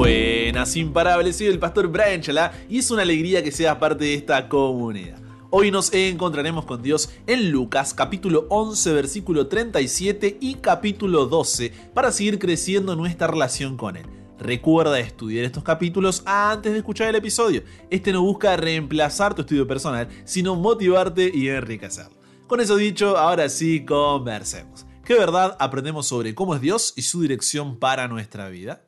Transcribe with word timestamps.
Buenas, 0.00 0.76
imparables, 0.76 1.36
soy 1.36 1.48
el 1.48 1.58
pastor 1.58 1.88
Brian 1.88 2.22
Chalá 2.22 2.52
y 2.70 2.78
es 2.78 2.90
una 2.90 3.02
alegría 3.02 3.44
que 3.44 3.52
seas 3.52 3.76
parte 3.76 4.06
de 4.06 4.14
esta 4.14 4.48
comunidad. 4.48 5.18
Hoy 5.50 5.70
nos 5.70 5.92
encontraremos 5.92 6.64
con 6.64 6.80
Dios 6.80 7.10
en 7.26 7.50
Lucas 7.50 7.92
capítulo 7.92 8.46
11 8.48 8.94
versículo 8.94 9.48
37 9.48 10.38
y 10.40 10.54
capítulo 10.54 11.26
12 11.26 11.74
para 11.92 12.12
seguir 12.12 12.38
creciendo 12.38 12.96
nuestra 12.96 13.26
relación 13.26 13.76
con 13.76 13.98
Él. 13.98 14.06
Recuerda 14.38 14.98
estudiar 14.98 15.44
estos 15.44 15.64
capítulos 15.64 16.22
antes 16.24 16.72
de 16.72 16.78
escuchar 16.78 17.08
el 17.08 17.16
episodio. 17.16 17.62
Este 17.90 18.10
no 18.10 18.22
busca 18.22 18.56
reemplazar 18.56 19.34
tu 19.34 19.42
estudio 19.42 19.66
personal, 19.66 20.08
sino 20.24 20.56
motivarte 20.56 21.30
y 21.30 21.48
enriquecerlo. 21.48 22.16
Con 22.46 22.60
eso 22.60 22.76
dicho, 22.76 23.18
ahora 23.18 23.50
sí, 23.50 23.84
conversemos. 23.84 24.86
¿Qué 25.04 25.12
verdad 25.12 25.58
aprendemos 25.60 26.06
sobre 26.06 26.34
cómo 26.34 26.54
es 26.54 26.62
Dios 26.62 26.94
y 26.96 27.02
su 27.02 27.20
dirección 27.20 27.78
para 27.78 28.08
nuestra 28.08 28.48
vida? 28.48 28.86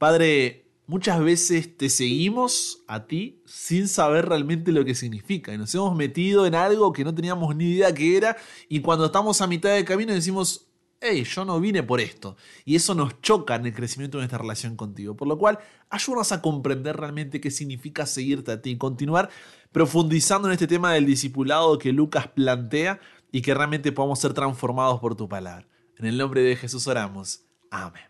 Padre, 0.00 0.64
muchas 0.86 1.22
veces 1.22 1.76
te 1.76 1.90
seguimos 1.90 2.82
a 2.88 3.04
ti 3.04 3.42
sin 3.44 3.86
saber 3.86 4.30
realmente 4.30 4.72
lo 4.72 4.82
que 4.82 4.94
significa 4.94 5.52
y 5.52 5.58
nos 5.58 5.74
hemos 5.74 5.94
metido 5.94 6.46
en 6.46 6.54
algo 6.54 6.94
que 6.94 7.04
no 7.04 7.14
teníamos 7.14 7.54
ni 7.54 7.72
idea 7.72 7.92
que 7.92 8.16
era 8.16 8.34
y 8.70 8.80
cuando 8.80 9.04
estamos 9.04 9.42
a 9.42 9.46
mitad 9.46 9.74
de 9.74 9.84
camino 9.84 10.14
decimos, 10.14 10.70
hey, 11.02 11.24
yo 11.24 11.44
no 11.44 11.60
vine 11.60 11.82
por 11.82 12.00
esto. 12.00 12.38
Y 12.64 12.76
eso 12.76 12.94
nos 12.94 13.20
choca 13.20 13.56
en 13.56 13.66
el 13.66 13.74
crecimiento 13.74 14.16
de 14.16 14.22
nuestra 14.22 14.38
relación 14.38 14.74
contigo. 14.74 15.18
Por 15.18 15.28
lo 15.28 15.36
cual, 15.36 15.58
ayúdanos 15.90 16.32
a 16.32 16.40
comprender 16.40 16.96
realmente 16.96 17.38
qué 17.42 17.50
significa 17.50 18.06
seguirte 18.06 18.52
a 18.52 18.62
ti 18.62 18.70
y 18.70 18.78
continuar 18.78 19.28
profundizando 19.72 20.48
en 20.48 20.52
este 20.52 20.66
tema 20.66 20.94
del 20.94 21.04
discipulado 21.04 21.78
que 21.78 21.92
Lucas 21.92 22.28
plantea 22.28 23.00
y 23.30 23.42
que 23.42 23.52
realmente 23.52 23.92
podamos 23.92 24.18
ser 24.18 24.32
transformados 24.32 24.98
por 24.98 25.14
tu 25.14 25.28
palabra. 25.28 25.68
En 25.98 26.06
el 26.06 26.16
nombre 26.16 26.40
de 26.40 26.56
Jesús 26.56 26.86
oramos. 26.86 27.42
Amén. 27.70 28.09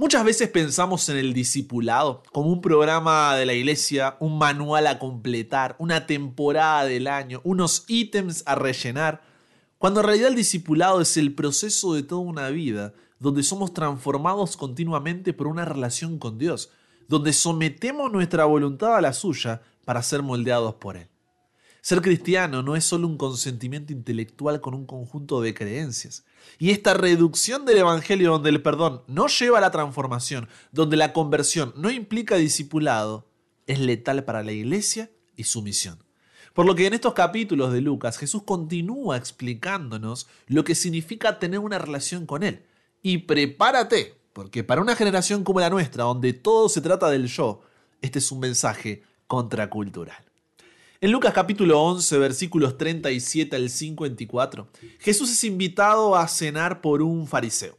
Muchas 0.00 0.24
veces 0.24 0.48
pensamos 0.48 1.06
en 1.10 1.18
el 1.18 1.34
discipulado 1.34 2.22
como 2.32 2.48
un 2.48 2.62
programa 2.62 3.36
de 3.36 3.44
la 3.44 3.52
iglesia, 3.52 4.16
un 4.18 4.38
manual 4.38 4.86
a 4.86 4.98
completar, 4.98 5.76
una 5.78 6.06
temporada 6.06 6.84
del 6.84 7.06
año, 7.06 7.42
unos 7.44 7.84
ítems 7.86 8.42
a 8.46 8.54
rellenar, 8.54 9.20
cuando 9.76 10.00
en 10.00 10.06
realidad 10.06 10.30
el 10.30 10.36
discipulado 10.36 11.02
es 11.02 11.18
el 11.18 11.34
proceso 11.34 11.92
de 11.92 12.02
toda 12.02 12.22
una 12.22 12.48
vida 12.48 12.94
donde 13.18 13.42
somos 13.42 13.74
transformados 13.74 14.56
continuamente 14.56 15.34
por 15.34 15.48
una 15.48 15.66
relación 15.66 16.18
con 16.18 16.38
Dios, 16.38 16.70
donde 17.06 17.34
sometemos 17.34 18.10
nuestra 18.10 18.46
voluntad 18.46 18.96
a 18.96 19.02
la 19.02 19.12
suya 19.12 19.60
para 19.84 20.02
ser 20.02 20.22
moldeados 20.22 20.76
por 20.76 20.96
Él. 20.96 21.09
Ser 21.90 22.02
cristiano 22.02 22.62
no 22.62 22.76
es 22.76 22.84
solo 22.84 23.08
un 23.08 23.16
consentimiento 23.16 23.92
intelectual 23.92 24.60
con 24.60 24.74
un 24.74 24.86
conjunto 24.86 25.40
de 25.40 25.54
creencias. 25.54 26.24
Y 26.56 26.70
esta 26.70 26.94
reducción 26.94 27.64
del 27.64 27.78
Evangelio 27.78 28.30
donde 28.30 28.50
el 28.50 28.62
perdón 28.62 29.02
no 29.08 29.26
lleva 29.26 29.58
a 29.58 29.60
la 29.60 29.72
transformación, 29.72 30.48
donde 30.70 30.96
la 30.96 31.12
conversión 31.12 31.74
no 31.76 31.90
implica 31.90 32.36
discipulado, 32.36 33.26
es 33.66 33.80
letal 33.80 34.22
para 34.22 34.44
la 34.44 34.52
iglesia 34.52 35.10
y 35.34 35.42
su 35.42 35.62
misión. 35.62 35.98
Por 36.54 36.64
lo 36.64 36.76
que 36.76 36.86
en 36.86 36.94
estos 36.94 37.12
capítulos 37.12 37.72
de 37.72 37.80
Lucas 37.80 38.18
Jesús 38.18 38.44
continúa 38.44 39.16
explicándonos 39.16 40.28
lo 40.46 40.62
que 40.62 40.76
significa 40.76 41.40
tener 41.40 41.58
una 41.58 41.80
relación 41.80 42.24
con 42.24 42.44
Él. 42.44 42.66
Y 43.02 43.18
prepárate, 43.18 44.14
porque 44.32 44.62
para 44.62 44.80
una 44.80 44.94
generación 44.94 45.42
como 45.42 45.58
la 45.58 45.70
nuestra, 45.70 46.04
donde 46.04 46.34
todo 46.34 46.68
se 46.68 46.82
trata 46.82 47.10
del 47.10 47.26
yo, 47.26 47.62
este 48.00 48.20
es 48.20 48.30
un 48.30 48.38
mensaje 48.38 49.02
contracultural. 49.26 50.29
En 51.02 51.12
Lucas 51.12 51.32
capítulo 51.32 51.82
11, 51.82 52.18
versículos 52.18 52.76
37 52.76 53.56
al 53.56 53.70
54, 53.70 54.68
Jesús 54.98 55.30
es 55.30 55.44
invitado 55.44 56.14
a 56.14 56.28
cenar 56.28 56.82
por 56.82 57.00
un 57.00 57.26
fariseo. 57.26 57.78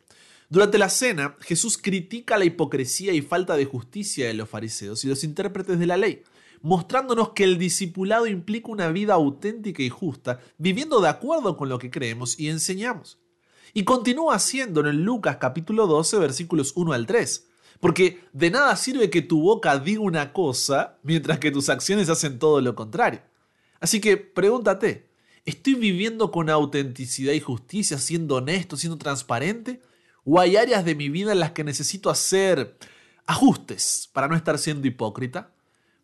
Durante 0.50 0.80
la 0.80 0.89
cena, 0.89 1.36
Jesús 1.41 1.78
critica 1.78 2.39
la 2.39 2.45
hipocresía 2.45 3.13
y 3.13 3.22
falta 3.22 3.55
de 3.55 3.66
justicia 3.66 4.25
de 4.25 4.33
los 4.33 4.50
fariseos 4.50 5.05
y 5.05 5.08
los 5.08 5.23
intérpretes 5.23 5.78
de 5.78 5.86
la 5.86 5.97
ley, 5.97 6.23
mostrándonos 6.63 7.30
que 7.33 7.44
el 7.44 7.59
discipulado 7.59 8.25
implica 8.25 8.72
una 8.72 8.90
vida 8.90 9.13
auténtica 9.13 9.84
y 9.84 9.90
justa, 9.90 10.40
viviendo 10.57 11.00
de 11.00 11.09
acuerdo 11.09 11.57
con 11.57 11.69
lo 11.69 11.78
que 11.78 11.91
creemos 11.91 12.40
y 12.40 12.50
enseñamos. 12.50 13.19
Y 13.75 13.84
continúa 13.84 14.34
haciéndolo 14.34 14.90
en 14.90 15.06
Lucas 15.06 15.38
capítulo 15.40 15.85
12, 15.85 16.18
versículos 16.18 16.74
1 16.75 16.94
al 16.94 17.06
3 17.06 17.50
porque 17.81 18.24
de 18.31 18.52
nada 18.52 18.75
sirve 18.78 19.09
que 19.09 19.24
tu 19.24 19.42
boca 19.42 19.78
diga 19.78 20.02
una 20.02 20.31
cosa 20.31 21.00
mientras 21.03 21.40
que 21.40 21.52
tus 21.52 21.68
acciones 21.68 22.08
hacen 22.08 22.40
todo 22.40 22.62
lo 22.62 22.75
contrario. 22.75 23.22
Así 23.80 24.00
que 24.00 24.18
pregúntate, 24.18 25.09
¿estoy 25.46 25.74
viviendo 25.74 26.31
con 26.31 26.50
autenticidad 26.52 27.34
y 27.34 27.40
justicia, 27.40 27.97
siendo 27.97 28.36
honesto, 28.36 28.78
siendo 28.78 29.00
transparente? 29.00 29.81
¿O 30.24 30.40
hay 30.40 30.56
áreas 30.56 30.86
de 30.86 30.94
mi 30.94 31.09
vida 31.09 31.31
en 31.31 31.40
las 31.40 31.52
que 31.52 31.64
necesito 31.64 32.12
hacer 32.12 32.78
ajustes 33.25 34.09
para 34.13 34.28
no 34.28 34.36
estar 34.36 34.59
siendo 34.59 34.88
hipócrita? 34.88 35.52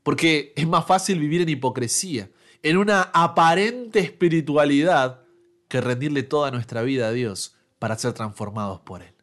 Porque 0.02 0.54
es 0.56 0.68
más 0.68 0.88
fácil 0.88 1.20
vivir 1.20 1.42
en 1.42 1.50
hipocresía, 1.50 2.32
en 2.64 2.78
una 2.78 3.04
aparente 3.14 4.00
espiritualidad, 4.00 5.22
que 5.68 5.82
rendirle 5.82 6.24
toda 6.24 6.50
nuestra 6.50 6.82
vida 6.82 7.10
a 7.10 7.12
Dios 7.12 7.56
para 7.78 7.98
ser 7.98 8.14
transformados 8.14 8.80
por 8.80 9.04
Él. 9.04 9.14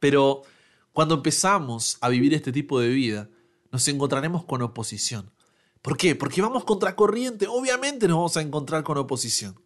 Pero 0.00 0.42
cuando 0.92 1.14
empezamos 1.14 1.98
a 2.00 2.08
vivir 2.08 2.34
este 2.34 2.52
tipo 2.52 2.80
de 2.80 2.88
vida, 2.88 3.28
nos 3.70 3.86
encontraremos 3.88 4.44
con 4.44 4.62
oposición. 4.62 5.30
¿Por 5.80 5.96
qué? 5.96 6.14
Porque 6.14 6.42
vamos 6.42 6.64
contracorriente. 6.64 7.46
Obviamente 7.48 8.06
nos 8.06 8.18
vamos 8.18 8.36
a 8.36 8.42
encontrar 8.42 8.84
con 8.84 8.98
oposición. 8.98 9.58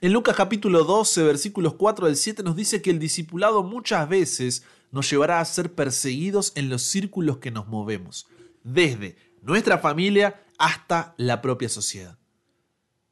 En 0.00 0.12
Lucas 0.12 0.36
capítulo 0.36 0.84
12, 0.84 1.22
versículos 1.24 1.74
4 1.74 2.06
al 2.06 2.16
7 2.16 2.42
nos 2.42 2.56
dice 2.56 2.80
que 2.80 2.90
el 2.90 2.98
discipulado 2.98 3.62
muchas 3.62 4.08
veces 4.08 4.62
nos 4.92 5.10
llevará 5.10 5.40
a 5.40 5.44
ser 5.44 5.74
perseguidos 5.74 6.52
en 6.54 6.68
los 6.68 6.82
círculos 6.82 7.38
que 7.38 7.50
nos 7.50 7.66
movemos, 7.66 8.26
desde 8.62 9.16
nuestra 9.42 9.78
familia 9.78 10.44
hasta 10.58 11.14
la 11.16 11.42
propia 11.42 11.68
sociedad. 11.68 12.18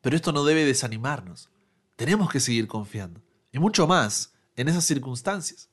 Pero 0.01 0.17
esto 0.17 0.33
no 0.33 0.45
debe 0.45 0.65
desanimarnos. 0.65 1.51
Tenemos 1.97 2.31
que 2.31 2.41
seguir 2.41 2.69
confiando. 2.69 3.21
Y 3.53 3.59
mucho 3.59 3.87
más 3.87 4.35
en 4.57 4.69
esas 4.69 4.85
circunstancias. 4.85 5.72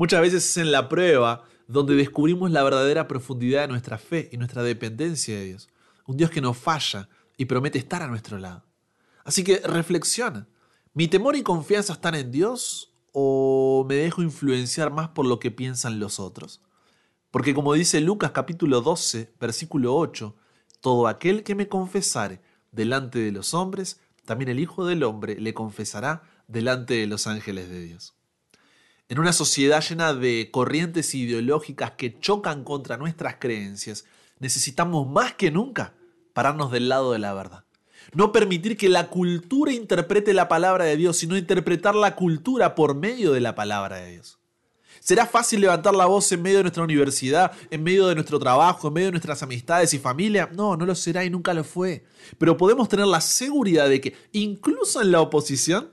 Muchas 0.00 0.22
veces 0.22 0.48
es 0.48 0.56
en 0.56 0.72
la 0.72 0.88
prueba 0.88 1.44
donde 1.68 1.94
descubrimos 1.94 2.50
la 2.50 2.62
verdadera 2.62 3.06
profundidad 3.06 3.60
de 3.60 3.68
nuestra 3.68 3.98
fe 3.98 4.30
y 4.32 4.38
nuestra 4.38 4.62
dependencia 4.62 5.36
de 5.36 5.44
Dios. 5.44 5.68
Un 6.06 6.16
Dios 6.16 6.30
que 6.30 6.40
no 6.40 6.54
falla 6.54 7.10
y 7.36 7.44
promete 7.44 7.78
estar 7.78 8.02
a 8.02 8.06
nuestro 8.06 8.38
lado. 8.38 8.64
Así 9.24 9.44
que 9.44 9.58
reflexiona. 9.58 10.48
¿Mi 10.94 11.06
temor 11.06 11.36
y 11.36 11.42
confianza 11.42 11.92
están 11.92 12.14
en 12.14 12.30
Dios 12.30 12.94
o 13.12 13.84
me 13.86 13.96
dejo 13.96 14.22
influenciar 14.22 14.90
más 14.90 15.10
por 15.10 15.26
lo 15.26 15.38
que 15.38 15.50
piensan 15.50 16.00
los 16.00 16.18
otros? 16.18 16.62
Porque 17.30 17.54
como 17.54 17.74
dice 17.74 18.00
Lucas 18.00 18.30
capítulo 18.30 18.80
12, 18.80 19.34
versículo 19.38 19.94
8, 19.96 20.34
todo 20.80 21.08
aquel 21.08 21.42
que 21.42 21.54
me 21.54 21.68
confesare 21.68 22.40
delante 22.72 23.18
de 23.18 23.32
los 23.32 23.52
hombres, 23.52 24.00
también 24.24 24.48
el 24.48 24.60
Hijo 24.60 24.86
del 24.86 25.02
Hombre 25.02 25.38
le 25.38 25.52
confesará 25.52 26.22
delante 26.48 26.94
de 26.94 27.06
los 27.06 27.26
ángeles 27.26 27.68
de 27.68 27.82
Dios. 27.82 28.14
En 29.10 29.18
una 29.18 29.32
sociedad 29.32 29.82
llena 29.82 30.14
de 30.14 30.50
corrientes 30.52 31.16
ideológicas 31.16 31.90
que 31.90 32.20
chocan 32.20 32.62
contra 32.62 32.96
nuestras 32.96 33.38
creencias, 33.40 34.04
necesitamos 34.38 35.08
más 35.08 35.34
que 35.34 35.50
nunca 35.50 35.94
pararnos 36.32 36.70
del 36.70 36.88
lado 36.88 37.10
de 37.10 37.18
la 37.18 37.34
verdad. 37.34 37.64
No 38.14 38.30
permitir 38.30 38.76
que 38.76 38.88
la 38.88 39.08
cultura 39.08 39.72
interprete 39.72 40.32
la 40.32 40.46
palabra 40.46 40.84
de 40.84 40.96
Dios, 40.96 41.16
sino 41.16 41.36
interpretar 41.36 41.96
la 41.96 42.14
cultura 42.14 42.76
por 42.76 42.94
medio 42.94 43.32
de 43.32 43.40
la 43.40 43.56
palabra 43.56 43.96
de 43.96 44.12
Dios. 44.12 44.38
¿Será 45.00 45.26
fácil 45.26 45.60
levantar 45.60 45.92
la 45.96 46.06
voz 46.06 46.30
en 46.30 46.42
medio 46.42 46.58
de 46.58 46.64
nuestra 46.64 46.84
universidad, 46.84 47.50
en 47.68 47.82
medio 47.82 48.06
de 48.06 48.14
nuestro 48.14 48.38
trabajo, 48.38 48.86
en 48.86 48.94
medio 48.94 49.08
de 49.08 49.12
nuestras 49.12 49.42
amistades 49.42 49.92
y 49.92 49.98
familia? 49.98 50.48
No, 50.54 50.76
no 50.76 50.86
lo 50.86 50.94
será 50.94 51.24
y 51.24 51.30
nunca 51.30 51.52
lo 51.52 51.64
fue. 51.64 52.04
Pero 52.38 52.56
podemos 52.56 52.88
tener 52.88 53.08
la 53.08 53.20
seguridad 53.20 53.88
de 53.88 54.00
que, 54.00 54.14
incluso 54.30 55.02
en 55.02 55.10
la 55.10 55.20
oposición, 55.20 55.90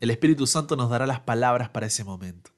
el 0.00 0.10
Espíritu 0.10 0.46
Santo 0.46 0.76
nos 0.76 0.90
dará 0.90 1.06
las 1.06 1.20
palabras 1.20 1.70
para 1.70 1.86
ese 1.86 2.04
momento. 2.04 2.50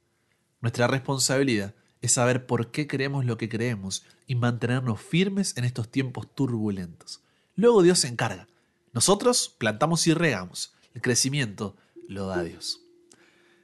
Nuestra 0.60 0.86
responsabilidad 0.86 1.74
es 2.02 2.12
saber 2.12 2.46
por 2.46 2.70
qué 2.70 2.86
creemos 2.86 3.24
lo 3.24 3.36
que 3.36 3.48
creemos 3.48 4.04
y 4.26 4.34
mantenernos 4.34 5.00
firmes 5.00 5.56
en 5.56 5.64
estos 5.64 5.90
tiempos 5.90 6.34
turbulentos. 6.34 7.22
Luego 7.56 7.82
Dios 7.82 8.00
se 8.00 8.08
encarga. 8.08 8.48
Nosotros 8.92 9.54
plantamos 9.58 10.06
y 10.06 10.14
regamos. 10.14 10.74
El 10.94 11.02
crecimiento 11.02 11.76
lo 12.08 12.26
da 12.26 12.42
Dios. 12.42 12.80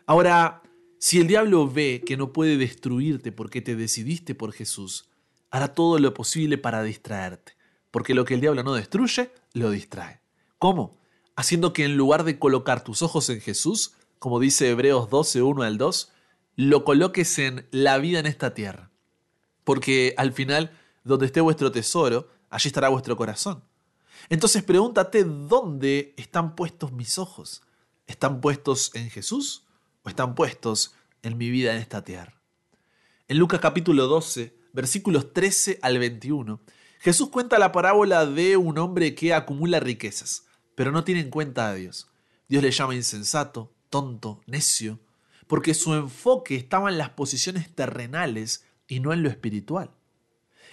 Ahora, 0.06 0.62
si 0.98 1.20
el 1.20 1.26
diablo 1.26 1.68
ve 1.68 2.02
que 2.06 2.16
no 2.16 2.32
puede 2.32 2.56
destruirte 2.56 3.32
porque 3.32 3.60
te 3.60 3.76
decidiste 3.76 4.34
por 4.34 4.52
Jesús, 4.52 5.08
hará 5.50 5.74
todo 5.74 5.98
lo 5.98 6.14
posible 6.14 6.58
para 6.58 6.82
distraerte, 6.82 7.52
porque 7.90 8.14
lo 8.14 8.24
que 8.24 8.34
el 8.34 8.40
diablo 8.40 8.62
no 8.62 8.74
destruye, 8.74 9.30
lo 9.52 9.70
distrae. 9.70 10.20
¿Cómo? 10.58 10.98
Haciendo 11.36 11.72
que 11.72 11.84
en 11.84 11.96
lugar 11.96 12.24
de 12.24 12.38
colocar 12.38 12.82
tus 12.82 13.02
ojos 13.02 13.28
en 13.30 13.40
Jesús, 13.40 13.92
como 14.18 14.40
dice 14.40 14.70
Hebreos 14.70 15.08
12, 15.10 15.42
1 15.42 15.62
al 15.62 15.78
2, 15.78 16.12
lo 16.56 16.84
coloques 16.84 17.38
en 17.38 17.68
la 17.70 17.98
vida 17.98 18.18
en 18.18 18.26
esta 18.26 18.54
tierra. 18.54 18.90
Porque 19.62 20.14
al 20.16 20.32
final, 20.32 20.76
donde 21.04 21.26
esté 21.26 21.40
vuestro 21.40 21.70
tesoro, 21.70 22.28
allí 22.48 22.68
estará 22.68 22.88
vuestro 22.88 23.16
corazón. 23.16 23.62
Entonces 24.30 24.62
pregúntate 24.62 25.24
dónde 25.24 26.14
están 26.16 26.56
puestos 26.56 26.92
mis 26.92 27.18
ojos. 27.18 27.62
¿Están 28.06 28.40
puestos 28.40 28.90
en 28.94 29.10
Jesús 29.10 29.66
o 30.02 30.08
están 30.08 30.34
puestos 30.34 30.94
en 31.22 31.36
mi 31.36 31.50
vida 31.50 31.74
en 31.74 31.80
esta 31.80 32.02
tierra? 32.02 32.40
En 33.28 33.38
Lucas 33.38 33.60
capítulo 33.60 34.06
12, 34.06 34.56
versículos 34.72 35.32
13 35.32 35.80
al 35.82 35.98
21, 35.98 36.60
Jesús 37.00 37.28
cuenta 37.28 37.58
la 37.58 37.72
parábola 37.72 38.24
de 38.24 38.56
un 38.56 38.78
hombre 38.78 39.14
que 39.14 39.34
acumula 39.34 39.80
riquezas, 39.80 40.45
pero 40.76 40.92
no 40.92 41.02
tiene 41.02 41.22
en 41.22 41.30
cuenta 41.30 41.68
a 41.68 41.74
Dios. 41.74 42.06
Dios 42.48 42.62
le 42.62 42.70
llama 42.70 42.94
insensato, 42.94 43.72
tonto, 43.90 44.40
necio, 44.46 45.00
porque 45.48 45.74
su 45.74 45.94
enfoque 45.94 46.54
estaba 46.54 46.90
en 46.90 46.98
las 46.98 47.10
posiciones 47.10 47.74
terrenales 47.74 48.64
y 48.86 49.00
no 49.00 49.12
en 49.12 49.24
lo 49.24 49.28
espiritual. 49.28 49.90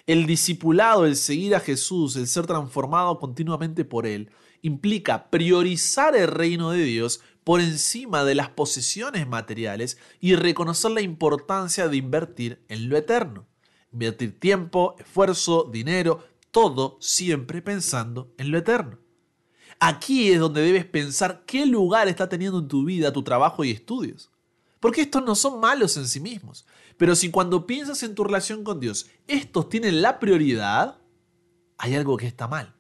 El 0.05 0.25
discipulado, 0.25 1.05
el 1.05 1.15
seguir 1.15 1.55
a 1.55 1.61
Jesús, 1.61 2.15
el 2.17 2.27
ser 2.27 2.45
transformado 2.45 3.19
continuamente 3.19 3.85
por 3.85 4.05
Él, 4.05 4.29
implica 4.61 5.29
priorizar 5.29 6.15
el 6.15 6.27
reino 6.27 6.71
de 6.71 6.83
Dios 6.83 7.21
por 7.43 7.61
encima 7.61 8.23
de 8.23 8.35
las 8.35 8.49
posesiones 8.49 9.27
materiales 9.27 9.97
y 10.19 10.35
reconocer 10.35 10.91
la 10.91 11.01
importancia 11.01 11.87
de 11.87 11.97
invertir 11.97 12.63
en 12.67 12.89
lo 12.89 12.97
eterno. 12.97 13.45
Invertir 13.91 14.39
tiempo, 14.39 14.95
esfuerzo, 14.99 15.69
dinero, 15.71 16.25
todo 16.51 16.97
siempre 16.99 17.61
pensando 17.61 18.33
en 18.37 18.51
lo 18.51 18.57
eterno. 18.57 19.02
Aquí 19.85 20.31
es 20.31 20.39
donde 20.39 20.61
debes 20.61 20.85
pensar 20.85 21.43
qué 21.45 21.65
lugar 21.65 22.07
está 22.07 22.29
teniendo 22.29 22.59
en 22.59 22.69
tu 22.69 22.85
vida 22.85 23.11
tu 23.11 23.21
trabajo 23.21 23.65
y 23.65 23.71
estudios. 23.71 24.31
Porque 24.79 25.01
estos 25.01 25.21
no 25.25 25.35
son 25.35 25.59
malos 25.59 25.97
en 25.97 26.07
sí 26.07 26.21
mismos. 26.21 26.65
Pero 26.95 27.17
si 27.17 27.29
cuando 27.29 27.67
piensas 27.67 28.01
en 28.01 28.15
tu 28.15 28.23
relación 28.23 28.63
con 28.63 28.79
Dios, 28.79 29.07
estos 29.27 29.67
tienen 29.67 30.01
la 30.01 30.21
prioridad, 30.21 30.99
hay 31.77 31.95
algo 31.95 32.15
que 32.15 32.27
está 32.27 32.47
mal. 32.47 32.73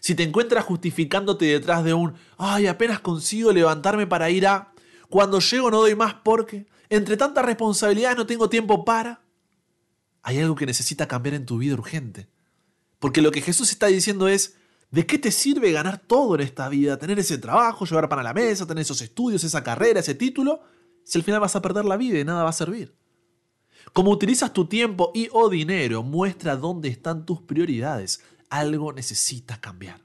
Si 0.00 0.14
te 0.14 0.22
encuentras 0.22 0.64
justificándote 0.64 1.44
detrás 1.44 1.84
de 1.84 1.92
un, 1.92 2.14
ay, 2.38 2.66
apenas 2.66 3.00
consigo 3.00 3.52
levantarme 3.52 4.06
para 4.06 4.30
ir 4.30 4.46
a, 4.46 4.72
cuando 5.10 5.38
llego 5.38 5.70
no 5.70 5.80
doy 5.80 5.94
más 5.94 6.14
porque, 6.14 6.66
entre 6.88 7.18
tantas 7.18 7.44
responsabilidades 7.44 8.16
no 8.16 8.24
tengo 8.24 8.48
tiempo 8.48 8.86
para, 8.86 9.22
hay 10.22 10.38
algo 10.38 10.54
que 10.54 10.64
necesita 10.64 11.06
cambiar 11.06 11.34
en 11.34 11.44
tu 11.44 11.58
vida 11.58 11.74
urgente. 11.74 12.30
Porque 13.00 13.20
lo 13.20 13.32
que 13.32 13.42
Jesús 13.42 13.70
está 13.70 13.88
diciendo 13.88 14.28
es, 14.28 14.56
¿de 14.92 15.06
qué 15.06 15.18
te 15.18 15.32
sirve 15.32 15.72
ganar 15.72 15.98
todo 15.98 16.36
en 16.36 16.42
esta 16.42 16.68
vida? 16.68 16.98
Tener 16.98 17.18
ese 17.18 17.38
trabajo, 17.38 17.86
llevar 17.86 18.08
pan 18.08 18.20
a 18.20 18.22
la 18.22 18.34
mesa, 18.34 18.66
tener 18.66 18.82
esos 18.82 19.00
estudios, 19.00 19.42
esa 19.42 19.64
carrera, 19.64 20.00
ese 20.00 20.14
título, 20.14 20.60
si 21.02 21.18
al 21.18 21.24
final 21.24 21.40
vas 21.40 21.56
a 21.56 21.62
perder 21.62 21.86
la 21.86 21.96
vida 21.96 22.20
y 22.20 22.24
nada 22.24 22.44
va 22.44 22.50
a 22.50 22.52
servir. 22.52 22.94
Como 23.92 24.10
utilizas 24.10 24.52
tu 24.52 24.66
tiempo 24.66 25.10
y 25.14 25.28
o 25.32 25.48
dinero 25.48 26.02
muestra 26.02 26.56
dónde 26.56 26.88
están 26.88 27.26
tus 27.26 27.40
prioridades. 27.40 28.22
Algo 28.50 28.92
necesitas 28.92 29.58
cambiar. 29.58 30.00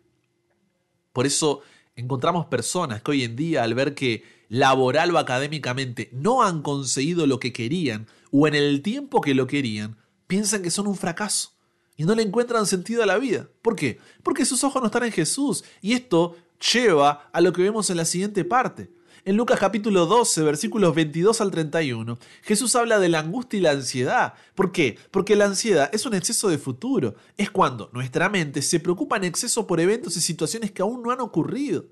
Por 1.12 1.26
eso 1.26 1.62
encontramos 1.96 2.46
personas 2.46 3.02
que 3.02 3.12
hoy 3.12 3.24
en 3.24 3.36
día 3.36 3.64
al 3.64 3.74
ver 3.74 3.94
que 3.94 4.24
laboral 4.48 5.14
o 5.14 5.18
académicamente 5.18 6.10
no 6.14 6.44
han 6.44 6.62
conseguido 6.62 7.28
lo 7.28 7.40
que 7.40 7.52
querían 7.52 8.08
o 8.32 8.48
en 8.48 8.56
el 8.56 8.82
tiempo 8.82 9.20
que 9.20 9.36
lo 9.36 9.48
querían, 9.48 9.98
piensan 10.28 10.62
que 10.62 10.72
son 10.72 10.88
un 10.88 10.96
fracaso 10.96 11.57
y 11.98 12.06
no 12.06 12.16
le 12.16 12.24
encuentran 12.24 12.66
sentido 12.66 13.04
a 13.04 13.08
la 13.08 13.18
vida. 13.18 13.50
¿Por 13.62 13.76
qué? 13.76 14.00
Porque 14.24 14.46
sus 14.46 14.64
ojos 14.64 14.82
no 14.82 14.86
están 14.86 15.04
en 15.04 15.12
Jesús 15.12 15.66
y 15.82 15.94
esto 15.94 16.36
lleva 16.74 17.30
a 17.34 17.42
lo 17.42 17.52
que 17.52 17.64
vemos 17.64 17.90
en 17.90 17.98
la 17.98 18.06
siguiente 18.06 18.46
parte. 18.46 18.90
En 19.26 19.36
Lucas 19.36 19.60
capítulo 19.60 20.06
12, 20.06 20.42
versículos 20.44 20.96
22 20.96 21.42
al 21.42 21.52
31, 21.52 22.18
Jesús 22.44 22.76
habla 22.78 22.98
de 22.98 23.10
la 23.10 23.20
angustia 23.20 23.58
y 23.58 23.62
la 23.62 23.72
ansiedad. 23.72 24.36
¿Por 24.56 24.72
qué? 24.72 24.98
Porque 25.12 25.36
la 25.36 25.44
ansiedad 25.44 25.90
es 25.92 26.06
un 26.06 26.14
exceso 26.14 26.48
de 26.48 26.58
futuro. 26.58 27.16
Es 27.36 27.52
cuando 27.52 27.90
nuestra 27.92 28.30
mente 28.30 28.62
se 28.62 28.80
preocupa 28.80 29.18
en 29.18 29.26
exceso 29.26 29.68
por 29.68 29.82
eventos 29.82 30.16
y 30.16 30.22
situaciones 30.22 30.72
que 30.72 30.82
aún 30.82 31.04
no 31.04 31.12
han 31.12 31.20
ocurrido. 31.20 31.88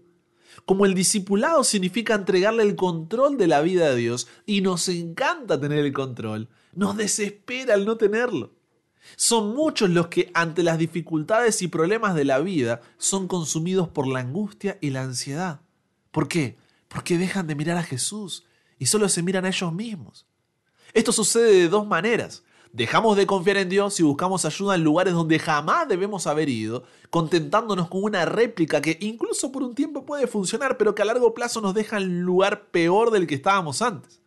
Como 0.64 0.86
el 0.86 0.94
discipulado 0.94 1.66
significa 1.66 2.16
entregarle 2.16 2.64
el 2.64 2.78
control 2.78 3.38
de 3.38 3.48
la 3.48 3.62
vida 3.62 3.88
a 3.88 3.96
Dios 3.96 4.30
y 4.46 4.62
nos 4.62 4.88
encanta 4.88 5.60
tener 5.60 5.80
el 5.80 5.92
control, 5.92 6.48
nos 6.74 6.96
desespera 6.96 7.74
el 7.74 7.86
no 7.86 7.98
tenerlo. 7.98 8.55
Son 9.16 9.56
muchos 9.56 9.90
los 9.90 10.08
que 10.08 10.32
ante 10.34 10.64
las 10.64 10.78
dificultades 10.78 11.62
y 11.62 11.68
problemas 11.68 12.16
de 12.16 12.26
la 12.26 12.40
vida 12.40 12.82
son 12.98 13.28
consumidos 13.28 13.88
por 13.88 14.08
la 14.08 14.20
angustia 14.20 14.78
y 14.82 14.90
la 14.90 15.04
ansiedad. 15.04 15.62
¿Por 16.12 16.28
qué? 16.28 16.58
Porque 16.88 17.18
dejan 17.18 17.48
de 17.48 17.56
mirar 17.56 17.78
a 17.78 17.84
Jesús 17.84 18.46
y 18.80 18.88
solo 18.88 19.10
se 19.10 19.24
miran 19.24 19.46
a 19.46 19.50
ellos 19.50 19.74
mismos. 19.74 20.26
Esto 20.94 21.12
sucede 21.12 21.52
de 21.52 21.70
dos 21.70 21.86
maneras. 21.86 22.44
Dejamos 22.72 23.16
de 23.16 23.26
confiar 23.26 23.58
en 23.58 23.70
Dios 23.70 24.00
y 24.00 24.04
buscamos 24.04 24.44
ayuda 24.44 24.76
en 24.76 24.84
lugares 24.84 25.14
donde 25.14 25.40
jamás 25.40 25.88
debemos 25.88 26.28
haber 26.28 26.50
ido, 26.50 26.84
contentándonos 27.10 27.88
con 27.88 28.04
una 28.04 28.26
réplica 28.26 28.82
que 28.82 28.98
incluso 29.00 29.50
por 29.52 29.64
un 29.64 29.76
tiempo 29.76 30.06
puede 30.06 30.28
funcionar, 30.28 30.78
pero 30.78 30.94
que 30.94 31.02
a 31.02 31.06
largo 31.06 31.34
plazo 31.34 31.62
nos 31.62 31.74
deja 31.74 31.98
en 31.98 32.22
lugar 32.22 32.68
peor 32.72 33.12
del 33.12 33.28
que 33.28 33.36
estábamos 33.36 33.82
antes. 33.82 34.20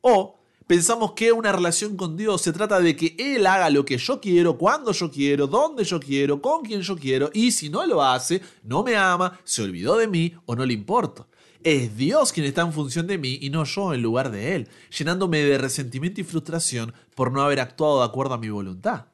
O 0.00 0.38
pensamos 0.72 1.12
que 1.12 1.32
una 1.32 1.52
relación 1.52 1.98
con 1.98 2.16
Dios 2.16 2.40
se 2.40 2.50
trata 2.50 2.80
de 2.80 2.96
que 2.96 3.14
Él 3.18 3.46
haga 3.46 3.68
lo 3.68 3.84
que 3.84 3.98
yo 3.98 4.22
quiero, 4.22 4.56
cuando 4.56 4.90
yo 4.92 5.10
quiero, 5.10 5.46
donde 5.46 5.84
yo 5.84 6.00
quiero, 6.00 6.40
con 6.40 6.62
quien 6.62 6.80
yo 6.80 6.96
quiero, 6.96 7.28
y 7.34 7.52
si 7.52 7.68
no 7.68 7.84
lo 7.84 8.02
hace, 8.02 8.40
no 8.62 8.82
me 8.82 8.96
ama, 8.96 9.38
se 9.44 9.62
olvidó 9.62 9.98
de 9.98 10.08
mí 10.08 10.34
o 10.46 10.56
no 10.56 10.64
le 10.64 10.72
importo. 10.72 11.28
Es 11.62 11.94
Dios 11.94 12.32
quien 12.32 12.46
está 12.46 12.62
en 12.62 12.72
función 12.72 13.06
de 13.06 13.18
mí 13.18 13.38
y 13.42 13.50
no 13.50 13.64
yo 13.64 13.92
en 13.92 14.00
lugar 14.00 14.30
de 14.30 14.56
Él, 14.56 14.68
llenándome 14.98 15.44
de 15.44 15.58
resentimiento 15.58 16.22
y 16.22 16.24
frustración 16.24 16.94
por 17.14 17.32
no 17.32 17.42
haber 17.42 17.60
actuado 17.60 17.98
de 17.98 18.06
acuerdo 18.06 18.32
a 18.32 18.38
mi 18.38 18.48
voluntad. 18.48 19.08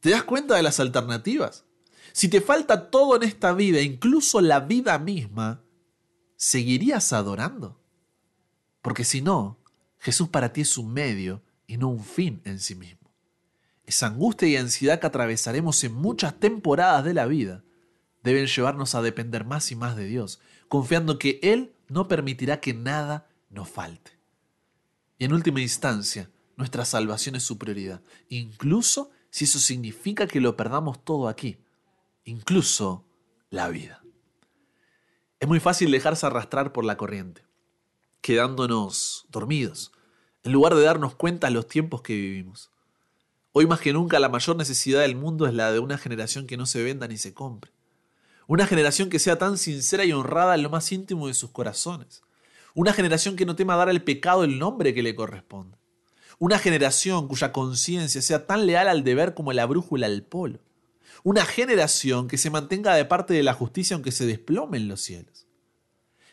¿Te 0.00 0.10
das 0.10 0.24
cuenta 0.24 0.56
de 0.56 0.64
las 0.64 0.80
alternativas? 0.80 1.64
Si 2.12 2.26
te 2.26 2.40
falta 2.40 2.90
todo 2.90 3.14
en 3.14 3.22
esta 3.22 3.52
vida, 3.52 3.80
incluso 3.80 4.40
la 4.40 4.58
vida 4.58 4.98
misma, 4.98 5.62
¿seguirías 6.34 7.12
adorando? 7.12 7.80
Porque 8.82 9.04
si 9.04 9.22
no, 9.22 9.60
Jesús 10.06 10.28
para 10.28 10.52
ti 10.52 10.60
es 10.60 10.78
un 10.78 10.92
medio 10.92 11.42
y 11.66 11.78
no 11.78 11.88
un 11.88 12.04
fin 12.04 12.40
en 12.44 12.60
sí 12.60 12.76
mismo. 12.76 13.10
Esa 13.86 14.06
angustia 14.06 14.46
y 14.46 14.54
ansiedad 14.54 15.00
que 15.00 15.08
atravesaremos 15.08 15.82
en 15.82 15.94
muchas 15.94 16.38
temporadas 16.38 17.04
de 17.04 17.12
la 17.12 17.26
vida 17.26 17.64
deben 18.22 18.46
llevarnos 18.46 18.94
a 18.94 19.02
depender 19.02 19.44
más 19.44 19.72
y 19.72 19.74
más 19.74 19.96
de 19.96 20.04
Dios, 20.04 20.38
confiando 20.68 21.18
que 21.18 21.40
Él 21.42 21.72
no 21.88 22.06
permitirá 22.06 22.60
que 22.60 22.72
nada 22.72 23.26
nos 23.50 23.68
falte. 23.68 24.12
Y 25.18 25.24
en 25.24 25.32
última 25.32 25.60
instancia, 25.60 26.30
nuestra 26.56 26.84
salvación 26.84 27.34
es 27.34 27.42
su 27.42 27.58
prioridad, 27.58 28.00
incluso 28.28 29.10
si 29.30 29.46
eso 29.46 29.58
significa 29.58 30.28
que 30.28 30.40
lo 30.40 30.56
perdamos 30.56 31.04
todo 31.04 31.26
aquí, 31.26 31.58
incluso 32.24 33.04
la 33.50 33.68
vida. 33.70 34.04
Es 35.40 35.48
muy 35.48 35.58
fácil 35.58 35.90
dejarse 35.90 36.26
arrastrar 36.26 36.72
por 36.72 36.84
la 36.84 36.96
corriente, 36.96 37.44
quedándonos 38.20 39.26
dormidos, 39.30 39.90
en 40.46 40.52
lugar 40.52 40.76
de 40.76 40.82
darnos 40.82 41.16
cuenta 41.16 41.50
los 41.50 41.66
tiempos 41.66 42.02
que 42.02 42.14
vivimos. 42.14 42.70
Hoy 43.50 43.66
más 43.66 43.80
que 43.80 43.92
nunca 43.92 44.20
la 44.20 44.28
mayor 44.28 44.54
necesidad 44.54 45.00
del 45.00 45.16
mundo 45.16 45.48
es 45.48 45.54
la 45.54 45.72
de 45.72 45.80
una 45.80 45.98
generación 45.98 46.46
que 46.46 46.56
no 46.56 46.66
se 46.66 46.84
venda 46.84 47.08
ni 47.08 47.18
se 47.18 47.34
compre. 47.34 47.72
Una 48.46 48.64
generación 48.64 49.10
que 49.10 49.18
sea 49.18 49.38
tan 49.38 49.58
sincera 49.58 50.04
y 50.04 50.12
honrada 50.12 50.54
en 50.54 50.62
lo 50.62 50.70
más 50.70 50.92
íntimo 50.92 51.26
de 51.26 51.34
sus 51.34 51.50
corazones. 51.50 52.22
Una 52.74 52.92
generación 52.92 53.34
que 53.34 53.44
no 53.44 53.56
tema 53.56 53.74
dar 53.74 53.88
al 53.88 54.04
pecado 54.04 54.44
el 54.44 54.60
nombre 54.60 54.94
que 54.94 55.02
le 55.02 55.16
corresponde. 55.16 55.78
Una 56.38 56.60
generación 56.60 57.26
cuya 57.26 57.50
conciencia 57.50 58.22
sea 58.22 58.46
tan 58.46 58.66
leal 58.66 58.86
al 58.86 59.02
deber 59.02 59.34
como 59.34 59.52
la 59.52 59.66
brújula 59.66 60.06
al 60.06 60.22
polo. 60.22 60.60
Una 61.24 61.44
generación 61.44 62.28
que 62.28 62.38
se 62.38 62.50
mantenga 62.50 62.94
de 62.94 63.04
parte 63.04 63.34
de 63.34 63.42
la 63.42 63.54
justicia 63.54 63.94
aunque 63.94 64.12
se 64.12 64.26
desplome 64.26 64.76
en 64.76 64.86
los 64.86 65.00
cielos. 65.00 65.45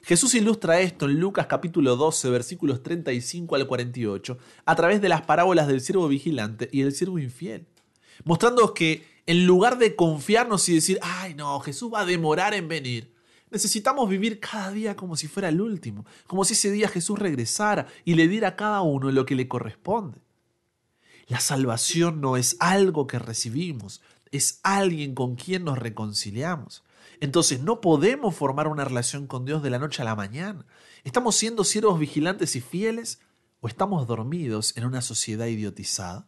Jesús 0.06 0.36
ilustra 0.36 0.82
esto 0.82 1.06
en 1.06 1.18
Lucas 1.18 1.48
capítulo 1.48 1.96
12 1.96 2.30
versículos 2.30 2.84
35 2.84 3.56
al 3.56 3.68
48 3.68 4.38
a 4.66 4.76
través 4.76 5.02
de 5.02 5.08
las 5.08 5.22
parábolas 5.22 5.66
del 5.66 5.80
siervo 5.80 6.10
vigilante 6.10 6.68
y 6.74 6.82
el 6.82 6.92
siervo 6.92 7.20
infiel, 7.20 7.68
mostrando 8.26 8.74
que 8.74 9.08
en 9.26 9.46
lugar 9.46 9.78
de 9.78 9.96
confiarnos 9.96 10.68
y 10.68 10.76
decir, 10.76 11.00
ay 11.02 11.36
no, 11.36 11.58
Jesús 11.62 11.94
va 11.94 12.02
a 12.02 12.06
demorar 12.06 12.54
en 12.54 12.68
venir, 12.68 13.14
necesitamos 13.50 14.10
vivir 14.10 14.42
cada 14.42 14.72
día 14.72 14.98
como 14.98 15.16
si 15.16 15.30
fuera 15.30 15.48
el 15.48 15.62
último, 15.62 16.06
como 16.28 16.44
si 16.44 16.52
ese 16.52 16.70
día 16.70 16.90
Jesús 16.90 17.18
regresara 17.18 17.88
y 18.04 18.16
le 18.16 18.28
diera 18.28 18.50
a 18.50 18.56
cada 18.58 18.82
uno 18.82 19.10
lo 19.10 19.26
que 19.26 19.36
le 19.36 19.48
corresponde. 19.48 20.20
La 21.28 21.40
salvación 21.40 22.20
no 22.20 22.36
es 22.36 22.58
algo 22.60 23.08
que 23.08 23.20
recibimos, 23.20 24.02
es 24.32 24.60
alguien 24.64 25.16
con 25.16 25.36
quien 25.38 25.64
nos 25.64 25.80
reconciliamos. 25.80 26.84
Entonces 27.20 27.62
no 27.62 27.82
podemos 27.82 28.36
formar 28.36 28.68
una 28.68 28.86
relación 28.86 29.28
con 29.28 29.46
Dios 29.46 29.64
de 29.64 29.70
la 29.70 29.80
noche 29.80 30.02
a 30.02 30.06
la 30.06 30.16
mañana. 30.16 30.66
¿Estamos 31.04 31.36
siendo 31.36 31.64
siervos 31.64 32.00
vigilantes 32.00 32.56
y 32.56 32.62
fieles 32.62 33.20
o 33.62 33.68
estamos 33.68 34.08
dormidos 34.08 34.76
en 34.78 34.86
una 34.86 35.02
sociedad 35.02 35.48
idiotizada? 35.48 36.28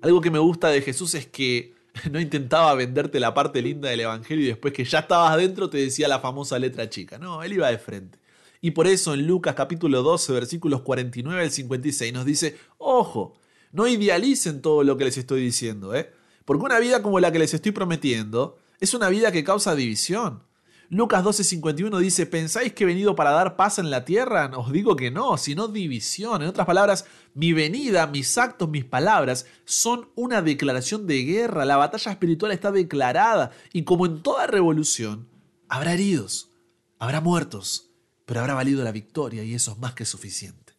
Algo 0.00 0.20
que 0.20 0.30
me 0.30 0.38
gusta 0.38 0.68
de 0.68 0.82
Jesús 0.82 1.14
es 1.14 1.26
que 1.26 1.74
no 2.10 2.20
intentaba 2.20 2.74
venderte 2.74 3.20
la 3.20 3.34
parte 3.34 3.62
linda 3.62 3.88
del 3.88 4.00
Evangelio 4.00 4.44
y 4.44 4.48
después 4.48 4.72
que 4.72 4.84
ya 4.84 5.00
estabas 5.00 5.36
dentro 5.36 5.68
te 5.70 5.78
decía 5.78 6.08
la 6.08 6.20
famosa 6.20 6.58
letra 6.58 6.88
chica. 6.88 7.18
No, 7.18 7.42
él 7.42 7.52
iba 7.52 7.68
de 7.68 7.78
frente. 7.78 8.18
Y 8.60 8.72
por 8.72 8.86
eso 8.86 9.14
en 9.14 9.26
Lucas 9.26 9.54
capítulo 9.54 10.02
12 10.02 10.32
versículos 10.32 10.82
49 10.82 11.42
al 11.42 11.50
56 11.50 12.12
nos 12.12 12.24
dice, 12.24 12.56
ojo, 12.78 13.38
no 13.72 13.86
idealicen 13.86 14.62
todo 14.62 14.82
lo 14.82 14.96
que 14.96 15.04
les 15.04 15.18
estoy 15.18 15.42
diciendo, 15.42 15.94
¿eh? 15.94 16.12
Porque 16.44 16.64
una 16.64 16.78
vida 16.78 17.02
como 17.02 17.20
la 17.20 17.30
que 17.30 17.38
les 17.38 17.52
estoy 17.52 17.72
prometiendo 17.72 18.58
es 18.80 18.94
una 18.94 19.08
vida 19.08 19.32
que 19.32 19.44
causa 19.44 19.74
división. 19.74 20.42
Lucas 20.90 21.22
12:51 21.22 21.98
dice, 21.98 22.24
¿pensáis 22.24 22.72
que 22.72 22.84
he 22.84 22.86
venido 22.86 23.14
para 23.14 23.30
dar 23.30 23.56
paz 23.56 23.78
en 23.78 23.90
la 23.90 24.06
tierra? 24.06 24.50
Os 24.56 24.72
digo 24.72 24.96
que 24.96 25.10
no, 25.10 25.36
sino 25.36 25.68
división. 25.68 26.40
En 26.40 26.48
otras 26.48 26.66
palabras, 26.66 27.04
mi 27.34 27.52
venida, 27.52 28.06
mis 28.06 28.38
actos, 28.38 28.70
mis 28.70 28.86
palabras 28.86 29.44
son 29.66 30.08
una 30.14 30.40
declaración 30.40 31.06
de 31.06 31.24
guerra. 31.24 31.66
La 31.66 31.76
batalla 31.76 32.12
espiritual 32.12 32.52
está 32.52 32.72
declarada 32.72 33.50
y 33.72 33.84
como 33.84 34.06
en 34.06 34.22
toda 34.22 34.46
revolución, 34.46 35.28
habrá 35.68 35.92
heridos, 35.92 36.50
habrá 36.98 37.20
muertos, 37.20 37.90
pero 38.24 38.40
habrá 38.40 38.54
valido 38.54 38.82
la 38.82 38.92
victoria 38.92 39.44
y 39.44 39.54
eso 39.54 39.72
es 39.72 39.78
más 39.78 39.92
que 39.92 40.06
suficiente. 40.06 40.72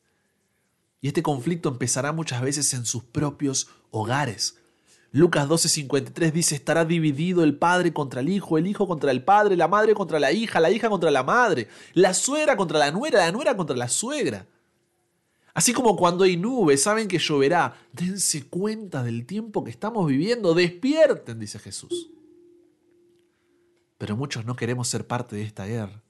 Y 1.01 1.07
este 1.07 1.21
conflicto 1.21 1.69
empezará 1.69 2.13
muchas 2.13 2.41
veces 2.41 2.73
en 2.73 2.85
sus 2.85 3.03
propios 3.03 3.67
hogares 3.91 4.57
Lucas 5.11 5.47
12:53 5.47 6.31
dice, 6.31 6.55
estará 6.55 6.85
dividido 6.85 7.43
el 7.43 7.57
padre 7.57 7.93
contra 7.93 8.21
el 8.21 8.29
hijo, 8.29 8.57
el 8.57 8.67
hijo 8.67 8.87
contra 8.87 9.11
el 9.11 9.23
padre, 9.23 9.55
la 9.55 9.67
madre 9.67 9.95
contra 9.95 10.19
la 10.19 10.31
hija, 10.31 10.59
la 10.59 10.69
hija 10.69 10.89
contra 10.89 11.09
la 11.09 11.23
madre, 11.23 11.67
la 11.93 12.13
suegra 12.13 12.55
contra 12.55 12.77
la 12.77 12.91
nuera, 12.91 13.19
la 13.19 13.31
nuera 13.31 13.57
contra 13.57 13.75
la 13.75 13.89
suegra. 13.89 14.45
Así 15.53 15.73
como 15.73 15.95
cuando 15.95 16.25
hay 16.25 16.37
nubes, 16.37 16.83
saben 16.83 17.07
que 17.07 17.17
lloverá, 17.17 17.75
dense 17.91 18.47
cuenta 18.47 19.03
del 19.03 19.25
tiempo 19.25 19.63
que 19.63 19.71
estamos 19.71 20.07
viviendo, 20.07 20.53
despierten, 20.53 21.39
dice 21.39 21.57
Jesús. 21.57 22.11
Pero 23.97 24.15
muchos 24.15 24.45
no 24.45 24.55
queremos 24.55 24.87
ser 24.87 25.07
parte 25.07 25.35
de 25.35 25.41
esta 25.41 25.65
guerra. 25.65 26.03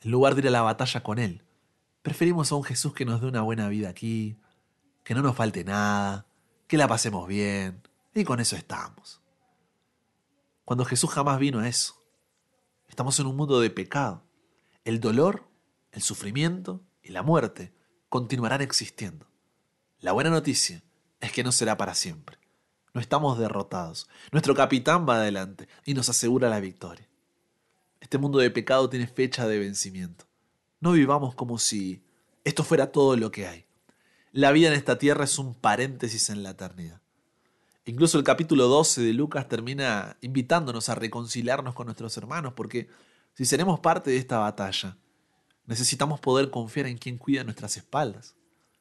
En 0.00 0.10
lugar 0.10 0.34
de 0.34 0.42
ir 0.42 0.48
a 0.48 0.50
la 0.50 0.62
batalla 0.62 1.02
con 1.02 1.18
Él, 1.18 1.44
preferimos 2.02 2.50
a 2.50 2.56
un 2.56 2.64
Jesús 2.64 2.92
que 2.92 3.04
nos 3.04 3.20
dé 3.20 3.28
una 3.28 3.42
buena 3.42 3.68
vida 3.68 3.88
aquí, 3.88 4.36
que 5.04 5.14
no 5.14 5.22
nos 5.22 5.36
falte 5.36 5.64
nada, 5.64 6.26
que 6.66 6.76
la 6.76 6.88
pasemos 6.88 7.26
bien, 7.28 7.82
y 8.14 8.24
con 8.24 8.40
eso 8.40 8.56
estamos. 8.56 9.20
Cuando 10.64 10.84
Jesús 10.84 11.10
jamás 11.10 11.38
vino 11.38 11.60
a 11.60 11.68
eso. 11.68 12.02
Estamos 12.88 13.18
en 13.20 13.26
un 13.26 13.36
mundo 13.36 13.60
de 13.60 13.70
pecado. 13.70 14.24
El 14.84 15.00
dolor, 15.00 15.48
el 15.92 16.02
sufrimiento 16.02 16.82
y 17.02 17.10
la 17.10 17.22
muerte 17.22 17.74
continuarán 18.08 18.62
existiendo. 18.62 19.26
La 20.00 20.12
buena 20.12 20.30
noticia 20.30 20.82
es 21.20 21.32
que 21.32 21.44
no 21.44 21.52
será 21.52 21.76
para 21.76 21.94
siempre. 21.94 22.38
No 22.94 23.00
estamos 23.00 23.38
derrotados. 23.38 24.08
Nuestro 24.32 24.54
capitán 24.54 25.06
va 25.08 25.16
adelante 25.16 25.68
y 25.84 25.94
nos 25.94 26.08
asegura 26.08 26.48
la 26.48 26.60
victoria. 26.60 27.08
Este 28.00 28.18
mundo 28.18 28.38
de 28.38 28.50
pecado 28.50 28.88
tiene 28.88 29.06
fecha 29.06 29.46
de 29.46 29.58
vencimiento. 29.58 30.26
No 30.80 30.92
vivamos 30.92 31.34
como 31.34 31.58
si 31.58 32.02
esto 32.44 32.64
fuera 32.64 32.92
todo 32.92 33.16
lo 33.16 33.30
que 33.30 33.46
hay. 33.46 33.65
La 34.36 34.52
vida 34.52 34.68
en 34.68 34.74
esta 34.74 34.98
tierra 34.98 35.24
es 35.24 35.38
un 35.38 35.54
paréntesis 35.54 36.28
en 36.28 36.42
la 36.42 36.50
eternidad. 36.50 37.00
Incluso 37.86 38.18
el 38.18 38.24
capítulo 38.24 38.68
12 38.68 39.00
de 39.00 39.14
Lucas 39.14 39.48
termina 39.48 40.18
invitándonos 40.20 40.90
a 40.90 40.94
reconciliarnos 40.94 41.74
con 41.74 41.86
nuestros 41.86 42.14
hermanos, 42.18 42.52
porque 42.52 42.86
si 43.32 43.46
seremos 43.46 43.80
parte 43.80 44.10
de 44.10 44.18
esta 44.18 44.38
batalla, 44.40 44.98
necesitamos 45.64 46.20
poder 46.20 46.50
confiar 46.50 46.84
en 46.84 46.98
quien 46.98 47.16
cuida 47.16 47.44
nuestras 47.44 47.78
espaldas. 47.78 48.34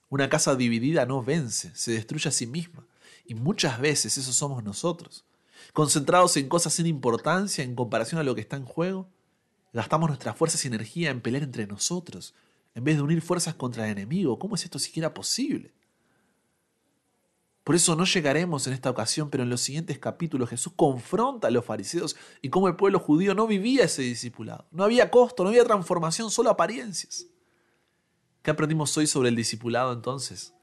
Una 0.10 0.28
casa 0.28 0.56
dividida 0.56 1.06
no 1.06 1.24
vence, 1.24 1.74
se 1.74 1.94
destruye 1.94 2.28
a 2.28 2.34
sí 2.34 2.48
misma, 2.48 2.86
y 3.26 3.34
muchas 3.34 3.80
veces 3.80 4.18
eso 4.18 4.34
somos 4.34 4.62
nosotros. 4.62 5.24
Concentrados 5.72 6.36
en 6.36 6.50
cosas 6.50 6.74
sin 6.74 6.86
importancia 6.86 7.64
en 7.64 7.76
comparación 7.76 8.20
a 8.20 8.26
lo 8.26 8.36
que 8.36 8.42
está 8.42 8.58
en 8.58 8.66
juego, 8.66 9.08
gastamos 9.72 10.10
nuestras 10.10 10.36
fuerzas 10.36 10.66
y 10.66 10.68
energía 10.68 11.12
en 11.12 11.22
pelear 11.22 11.44
entre 11.44 11.66
nosotros, 11.66 12.34
en 12.76 12.84
vez 12.84 12.98
de 12.98 13.02
unir 13.02 13.22
fuerzas 13.22 13.56
contra 13.56 13.86
el 13.86 13.92
enemigo. 13.92 14.38
¿Cómo 14.38 14.56
es 14.56 14.64
esto 14.64 14.78
siquiera 14.78 15.14
posible? 15.14 15.74
Por 17.64 17.74
eso 17.74 17.96
no 17.96 18.06
llegaremos 18.06 18.68
en 18.68 18.74
esta 18.74 18.92
ocasión, 18.92 19.32
pero 19.32 19.42
en 19.42 19.50
los 19.50 19.62
siguientes 19.62 19.98
capítulos 19.98 20.50
Jesús 20.50 20.74
confronta 20.76 21.48
a 21.48 21.52
los 21.52 21.66
fariseos 21.66 22.16
y 22.44 22.50
cómo 22.50 22.68
el 22.68 22.76
pueblo 22.76 23.00
judío 23.00 23.34
no 23.34 23.48
vivía 23.48 23.86
ese 23.86 24.04
discipulado. 24.04 24.68
No 24.70 24.84
había 24.84 25.10
costo, 25.10 25.42
no 25.42 25.50
había 25.50 25.64
transformación, 25.64 26.30
solo 26.30 26.52
apariencias. 26.52 27.26
¿Qué 28.44 28.52
aprendimos 28.52 28.96
hoy 28.98 29.08
sobre 29.08 29.30
el 29.30 29.36
discipulado 29.36 29.94
entonces? 29.94 30.54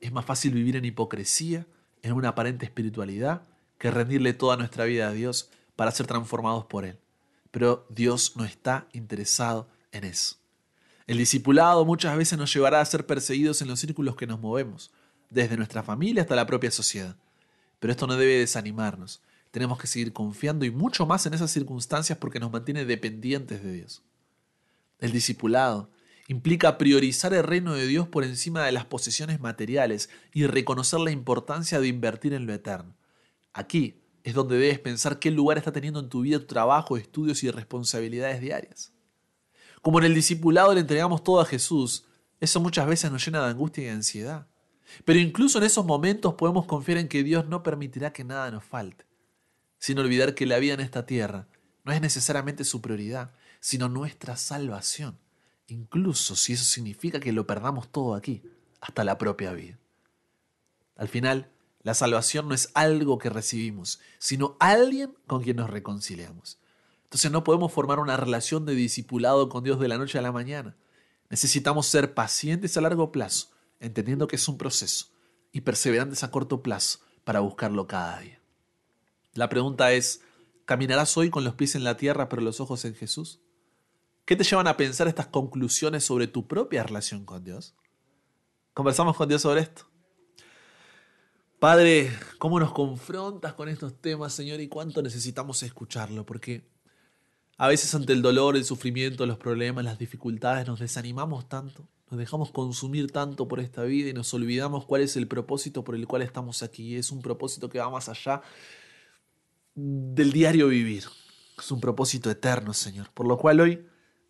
Es 0.00 0.12
más 0.12 0.24
fácil 0.24 0.54
vivir 0.54 0.76
en 0.76 0.86
hipocresía, 0.86 1.66
en 2.00 2.12
una 2.14 2.30
aparente 2.30 2.64
espiritualidad, 2.64 3.42
que 3.76 3.90
rendirle 3.90 4.32
toda 4.32 4.56
nuestra 4.56 4.86
vida 4.86 5.08
a 5.08 5.12
Dios 5.12 5.50
para 5.74 5.90
ser 5.90 6.06
transformados 6.06 6.64
por 6.64 6.86
Él. 6.86 6.98
Pero 7.50 7.86
Dios 7.90 8.34
no 8.36 8.46
está 8.46 8.88
interesado 8.92 9.68
en 9.92 10.04
eso. 10.04 10.36
El 11.06 11.18
discipulado 11.18 11.84
muchas 11.84 12.16
veces 12.16 12.36
nos 12.36 12.52
llevará 12.52 12.80
a 12.80 12.84
ser 12.84 13.06
perseguidos 13.06 13.62
en 13.62 13.68
los 13.68 13.78
círculos 13.78 14.16
que 14.16 14.26
nos 14.26 14.40
movemos, 14.40 14.90
desde 15.30 15.56
nuestra 15.56 15.84
familia 15.84 16.22
hasta 16.22 16.34
la 16.34 16.46
propia 16.46 16.72
sociedad. 16.72 17.16
Pero 17.78 17.92
esto 17.92 18.08
no 18.08 18.16
debe 18.16 18.38
desanimarnos. 18.38 19.22
Tenemos 19.52 19.78
que 19.78 19.86
seguir 19.86 20.12
confiando 20.12 20.64
y 20.64 20.72
mucho 20.72 21.06
más 21.06 21.24
en 21.26 21.34
esas 21.34 21.52
circunstancias 21.52 22.18
porque 22.18 22.40
nos 22.40 22.50
mantiene 22.50 22.84
dependientes 22.84 23.62
de 23.62 23.72
Dios. 23.72 24.02
El 24.98 25.12
discipulado 25.12 25.90
implica 26.26 26.76
priorizar 26.76 27.32
el 27.34 27.44
reino 27.44 27.74
de 27.74 27.86
Dios 27.86 28.08
por 28.08 28.24
encima 28.24 28.64
de 28.64 28.72
las 28.72 28.86
posesiones 28.86 29.40
materiales 29.40 30.10
y 30.32 30.46
reconocer 30.46 30.98
la 30.98 31.12
importancia 31.12 31.78
de 31.78 31.86
invertir 31.86 32.34
en 32.34 32.46
lo 32.46 32.52
eterno. 32.52 32.96
Aquí 33.52 34.00
es 34.24 34.34
donde 34.34 34.58
debes 34.58 34.80
pensar 34.80 35.20
qué 35.20 35.30
lugar 35.30 35.56
está 35.56 35.72
teniendo 35.72 36.00
en 36.00 36.08
tu 36.08 36.22
vida 36.22 36.40
tu 36.40 36.46
trabajo, 36.46 36.96
estudios 36.96 37.44
y 37.44 37.50
responsabilidades 37.52 38.40
diarias. 38.40 38.92
Como 39.86 40.00
en 40.00 40.04
el 40.06 40.16
discipulado 40.16 40.74
le 40.74 40.80
entregamos 40.80 41.22
todo 41.22 41.40
a 41.40 41.44
Jesús, 41.44 42.06
eso 42.40 42.58
muchas 42.58 42.88
veces 42.88 43.08
nos 43.12 43.24
llena 43.24 43.44
de 43.44 43.50
angustia 43.50 43.84
y 43.84 43.86
de 43.86 43.92
ansiedad. 43.92 44.48
Pero 45.04 45.20
incluso 45.20 45.58
en 45.58 45.64
esos 45.64 45.86
momentos 45.86 46.34
podemos 46.34 46.66
confiar 46.66 46.98
en 46.98 47.06
que 47.06 47.22
Dios 47.22 47.46
no 47.46 47.62
permitirá 47.62 48.12
que 48.12 48.24
nada 48.24 48.50
nos 48.50 48.64
falte, 48.64 49.04
sin 49.78 50.00
olvidar 50.00 50.34
que 50.34 50.44
la 50.44 50.58
vida 50.58 50.74
en 50.74 50.80
esta 50.80 51.06
tierra 51.06 51.46
no 51.84 51.92
es 51.92 52.00
necesariamente 52.00 52.64
su 52.64 52.80
prioridad, 52.80 53.30
sino 53.60 53.88
nuestra 53.88 54.36
salvación, 54.36 55.20
incluso 55.68 56.34
si 56.34 56.54
eso 56.54 56.64
significa 56.64 57.20
que 57.20 57.30
lo 57.30 57.46
perdamos 57.46 57.86
todo 57.86 58.16
aquí, 58.16 58.42
hasta 58.80 59.04
la 59.04 59.18
propia 59.18 59.52
vida. 59.52 59.78
Al 60.96 61.06
final, 61.06 61.48
la 61.84 61.94
salvación 61.94 62.48
no 62.48 62.56
es 62.56 62.72
algo 62.74 63.18
que 63.18 63.30
recibimos, 63.30 64.00
sino 64.18 64.56
alguien 64.58 65.14
con 65.28 65.44
quien 65.44 65.58
nos 65.58 65.70
reconciliamos. 65.70 66.58
Entonces 67.16 67.32
no 67.32 67.44
podemos 67.44 67.72
formar 67.72 67.98
una 67.98 68.18
relación 68.18 68.66
de 68.66 68.74
discipulado 68.74 69.48
con 69.48 69.64
Dios 69.64 69.80
de 69.80 69.88
la 69.88 69.96
noche 69.96 70.18
a 70.18 70.20
la 70.20 70.32
mañana. 70.32 70.76
Necesitamos 71.30 71.86
ser 71.86 72.12
pacientes 72.12 72.76
a 72.76 72.82
largo 72.82 73.10
plazo, 73.10 73.52
entendiendo 73.80 74.28
que 74.28 74.36
es 74.36 74.46
un 74.48 74.58
proceso, 74.58 75.06
y 75.50 75.62
perseverantes 75.62 76.22
a 76.24 76.30
corto 76.30 76.62
plazo 76.62 76.98
para 77.24 77.40
buscarlo 77.40 77.86
cada 77.86 78.20
día. 78.20 78.38
La 79.32 79.48
pregunta 79.48 79.94
es, 79.94 80.20
¿caminarás 80.66 81.16
hoy 81.16 81.30
con 81.30 81.42
los 81.42 81.54
pies 81.54 81.74
en 81.74 81.84
la 81.84 81.96
tierra 81.96 82.28
pero 82.28 82.42
los 82.42 82.60
ojos 82.60 82.84
en 82.84 82.94
Jesús? 82.94 83.40
¿Qué 84.26 84.36
te 84.36 84.44
llevan 84.44 84.66
a 84.66 84.76
pensar 84.76 85.08
estas 85.08 85.28
conclusiones 85.28 86.04
sobre 86.04 86.26
tu 86.26 86.46
propia 86.46 86.82
relación 86.82 87.24
con 87.24 87.42
Dios? 87.42 87.74
Conversamos 88.74 89.16
con 89.16 89.26
Dios 89.26 89.40
sobre 89.40 89.62
esto. 89.62 89.86
Padre, 91.58 92.12
¿cómo 92.36 92.60
nos 92.60 92.72
confrontas 92.74 93.54
con 93.54 93.70
estos 93.70 94.02
temas, 94.02 94.34
Señor? 94.34 94.60
Y 94.60 94.68
cuánto 94.68 95.00
necesitamos 95.00 95.62
escucharlo, 95.62 96.26
porque 96.26 96.75
a 97.58 97.68
veces 97.68 97.94
ante 97.94 98.12
el 98.12 98.22
dolor, 98.22 98.56
el 98.56 98.64
sufrimiento, 98.64 99.24
los 99.24 99.38
problemas, 99.38 99.84
las 99.84 99.98
dificultades, 99.98 100.66
nos 100.66 100.78
desanimamos 100.78 101.48
tanto, 101.48 101.88
nos 102.10 102.18
dejamos 102.18 102.50
consumir 102.50 103.10
tanto 103.10 103.48
por 103.48 103.60
esta 103.60 103.82
vida 103.84 104.10
y 104.10 104.12
nos 104.12 104.32
olvidamos 104.34 104.84
cuál 104.84 105.02
es 105.02 105.16
el 105.16 105.26
propósito 105.26 105.82
por 105.82 105.94
el 105.94 106.06
cual 106.06 106.22
estamos 106.22 106.62
aquí. 106.62 106.96
Es 106.96 107.10
un 107.10 107.22
propósito 107.22 107.68
que 107.68 107.78
va 107.78 107.90
más 107.90 108.08
allá 108.08 108.42
del 109.74 110.32
diario 110.32 110.68
vivir. 110.68 111.04
Es 111.58 111.72
un 111.72 111.80
propósito 111.80 112.30
eterno, 112.30 112.74
Señor. 112.74 113.10
Por 113.12 113.26
lo 113.26 113.38
cual 113.38 113.60
hoy 113.60 113.86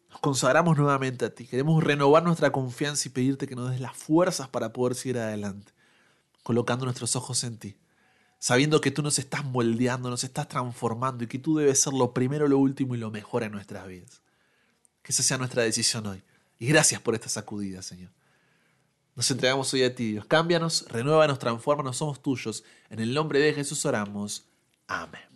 nos 0.09 0.21
consagramos 0.21 0.79
nuevamente 0.79 1.25
a 1.25 1.35
ti. 1.35 1.47
Queremos 1.47 1.83
renovar 1.83 2.23
nuestra 2.23 2.53
confianza 2.53 3.09
y 3.09 3.11
pedirte 3.11 3.49
que 3.49 3.57
nos 3.57 3.71
des 3.71 3.81
las 3.81 3.97
fuerzas 3.97 4.49
para 4.49 4.73
poder 4.73 4.95
seguir 4.95 5.19
adelante, 5.19 5.73
colocando 6.45 6.85
nuestros 6.85 7.17
ojos 7.17 7.43
en 7.43 7.59
ti 7.59 7.77
sabiendo 8.39 8.81
que 8.81 8.91
tú 8.91 9.03
nos 9.03 9.19
estás 9.19 9.45
moldeando, 9.45 10.11
nos 10.11 10.25
estás 10.25 10.49
transformando 10.49 11.25
y 11.25 11.27
que 11.27 11.39
tú 11.39 11.57
debes 11.57 11.81
ser 11.81 11.93
lo 11.93 12.13
primero, 12.13 12.49
lo 12.49 12.59
último 12.59 12.95
y 12.95 12.99
lo 12.99 13.11
mejor 13.11 13.43
en 13.43 13.53
nuestras 13.53 13.87
vidas. 13.87 14.23
Que 15.03 15.13
esa 15.13 15.23
sea 15.23 15.39
nuestra 15.39 15.63
decisión 15.63 16.07
hoy. 16.07 16.23
Y 16.59 16.67
gracias 16.67 17.01
por 17.01 17.15
esta 17.15 17.29
sacudida, 17.29 17.83
Señor. 17.83 18.11
Nos 19.15 19.31
entregamos 19.31 19.73
hoy 19.73 19.83
a 19.83 19.95
ti, 19.95 20.13
Dios. 20.13 20.27
Cámbianos, 20.27 20.87
renuévanos, 20.89 21.39
transfórmanos, 21.39 21.97
somos 21.97 22.21
tuyos. 22.21 22.65
En 22.91 23.01
el 23.01 23.15
nombre 23.15 23.39
de 23.39 23.55
Jesús 23.55 23.85
oramos. 23.87 24.45
Amén. 24.87 25.36